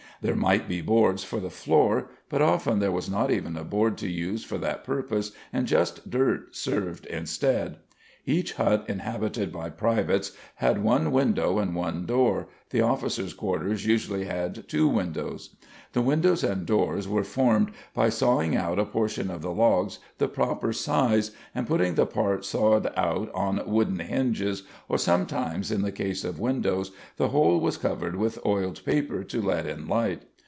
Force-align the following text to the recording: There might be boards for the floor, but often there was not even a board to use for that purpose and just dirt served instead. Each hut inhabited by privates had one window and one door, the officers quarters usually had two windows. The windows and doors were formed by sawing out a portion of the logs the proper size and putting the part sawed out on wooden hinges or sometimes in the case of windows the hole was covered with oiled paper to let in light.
There 0.23 0.35
might 0.35 0.67
be 0.67 0.81
boards 0.81 1.23
for 1.23 1.39
the 1.39 1.49
floor, 1.49 2.11
but 2.29 2.43
often 2.43 2.77
there 2.77 2.91
was 2.91 3.09
not 3.09 3.31
even 3.31 3.57
a 3.57 3.63
board 3.63 3.97
to 3.97 4.07
use 4.07 4.43
for 4.43 4.59
that 4.59 4.83
purpose 4.83 5.31
and 5.51 5.65
just 5.65 6.11
dirt 6.11 6.55
served 6.55 7.07
instead. 7.07 7.77
Each 8.23 8.53
hut 8.53 8.85
inhabited 8.87 9.51
by 9.51 9.71
privates 9.71 10.33
had 10.57 10.83
one 10.83 11.11
window 11.11 11.57
and 11.57 11.73
one 11.73 12.05
door, 12.05 12.49
the 12.69 12.79
officers 12.79 13.33
quarters 13.33 13.87
usually 13.87 14.25
had 14.25 14.67
two 14.69 14.87
windows. 14.87 15.55
The 15.93 16.03
windows 16.03 16.43
and 16.43 16.63
doors 16.63 17.07
were 17.07 17.23
formed 17.23 17.71
by 17.95 18.09
sawing 18.09 18.55
out 18.55 18.77
a 18.77 18.85
portion 18.85 19.31
of 19.31 19.41
the 19.41 19.51
logs 19.51 19.97
the 20.19 20.27
proper 20.27 20.71
size 20.71 21.31
and 21.55 21.65
putting 21.67 21.95
the 21.95 22.05
part 22.05 22.45
sawed 22.45 22.93
out 22.95 23.31
on 23.33 23.63
wooden 23.65 23.97
hinges 23.99 24.63
or 24.87 24.99
sometimes 24.99 25.71
in 25.71 25.81
the 25.81 25.91
case 25.91 26.23
of 26.23 26.39
windows 26.39 26.91
the 27.17 27.29
hole 27.29 27.59
was 27.59 27.75
covered 27.75 28.15
with 28.15 28.37
oiled 28.45 28.85
paper 28.85 29.23
to 29.23 29.41
let 29.41 29.65
in 29.65 29.87
light. 29.87 30.21